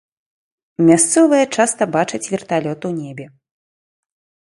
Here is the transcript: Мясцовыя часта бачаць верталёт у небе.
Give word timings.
Мясцовыя 0.87 1.45
часта 1.55 1.83
бачаць 1.95 2.21
верталёт 2.31 2.81
у 2.89 2.91
небе. 3.01 3.25